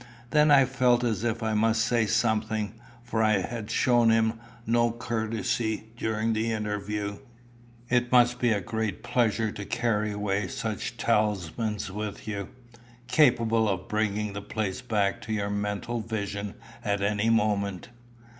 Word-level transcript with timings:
Then 0.31 0.49
I 0.49 0.65
felt 0.65 1.03
as 1.03 1.23
if 1.23 1.43
I 1.43 1.53
must 1.53 1.83
say 1.85 2.07
something, 2.07 2.73
for 3.03 3.21
I 3.21 3.37
had 3.41 3.69
shown 3.69 4.09
him 4.09 4.39
no 4.65 4.91
courtesy 4.91 5.89
during 5.95 6.33
the 6.33 6.51
interview. 6.51 7.19
"It 7.87 8.11
must 8.11 8.39
be 8.39 8.49
a 8.51 8.61
great 8.61 9.03
pleasure 9.03 9.51
to 9.51 9.63
carry 9.63 10.11
away 10.11 10.47
such 10.47 10.97
talismans 10.97 11.91
with 11.91 12.27
you 12.27 12.49
capable 13.05 13.69
of 13.69 13.87
bringing 13.87 14.33
the 14.33 14.41
place 14.41 14.81
back 14.81 15.21
to 15.21 15.33
your 15.33 15.51
mental 15.51 15.99
vision 15.99 16.55
at 16.83 17.03
any 17.03 17.29
moment." 17.29 17.89